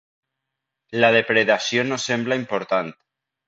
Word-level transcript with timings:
La 1.03 1.11
depredació 1.17 1.87
no 1.93 2.01
sembla 2.09 2.41
important. 2.43 2.95